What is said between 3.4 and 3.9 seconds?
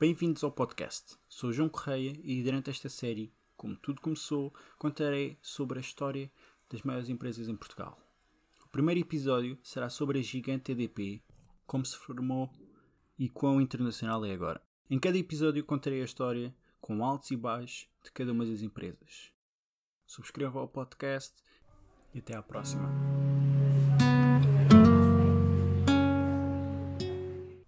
como